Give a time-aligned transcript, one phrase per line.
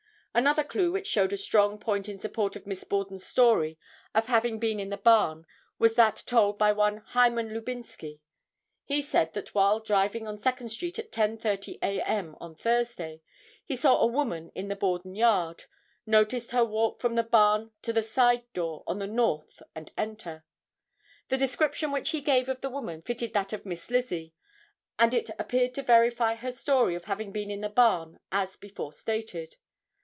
[0.33, 3.77] Another clue which showed a strong point in support of Miss Borden's story
[4.15, 5.45] of having been in the barn
[5.77, 8.21] was that told by one Hyman Lubinsky.
[8.85, 11.99] He said that while driving on Second street at 10:30 a.
[12.09, 13.21] m., on Thursday,
[13.65, 15.65] he saw a woman in the Borden yard;
[16.05, 20.45] noticed her walk from the barn to the side door on the north and enter.
[21.27, 24.33] The description which he gave of the woman fitted that of Miss Lizzie
[24.97, 28.93] and it appeared to verify her story of having been in the barn as before
[28.93, 29.57] stated.